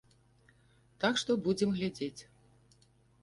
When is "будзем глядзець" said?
1.47-2.21